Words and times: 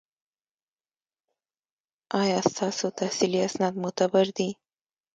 ایا 2.21 2.39
ستاسو 2.51 2.85
تحصیلي 2.99 3.39
اسناد 3.47 3.73
معتبر 3.83 4.25
دي؟ 4.37 4.49